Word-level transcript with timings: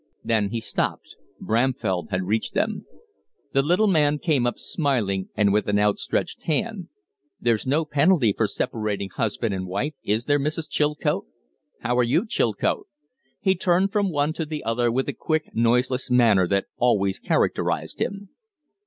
Then 0.23 0.49
he 0.49 0.61
stopped, 0.61 1.15
Bramfell 1.39 2.07
had 2.09 2.23
reached 2.23 2.55
them. 2.55 2.87
The 3.53 3.61
little 3.61 3.85
man 3.85 4.17
came 4.17 4.47
up 4.47 4.57
smiling 4.57 5.29
and 5.35 5.53
with 5.53 5.67
an 5.69 5.77
outstretched 5.77 6.41
hand. 6.41 6.87
"There's 7.39 7.67
no 7.67 7.85
penalty 7.85 8.33
for 8.33 8.47
separating 8.47 9.11
husband 9.11 9.53
and 9.53 9.67
wife, 9.67 9.93
is 10.03 10.25
there, 10.25 10.39
Mrs. 10.39 10.67
Chilcote? 10.71 11.27
How 11.81 11.95
are 11.99 12.03
you, 12.03 12.25
Chilcote?" 12.25 12.87
He 13.41 13.53
turned 13.53 13.91
from 13.91 14.11
one 14.11 14.33
to 14.33 14.45
the 14.47 14.63
other 14.63 14.91
with 14.91 15.05
the 15.05 15.13
quick, 15.13 15.51
noiseless 15.53 16.09
manner 16.09 16.47
that 16.47 16.65
always 16.77 17.19
characterized 17.19 18.01
him. 18.01 18.29